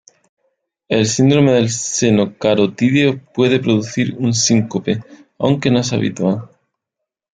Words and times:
El 0.89 1.05
síndrome 1.05 1.51
del 1.51 1.69
seno 1.69 2.35
carotídeo 2.35 3.19
puede 3.35 3.59
producir 3.59 4.15
un 4.17 4.33
síncope, 4.33 4.97
aunque 5.37 5.69
no 5.69 5.79
es 5.81 5.93
habitual. 5.93 6.49